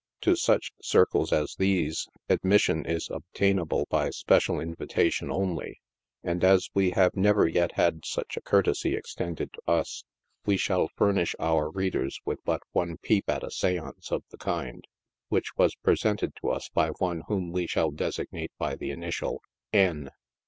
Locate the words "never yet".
7.15-7.73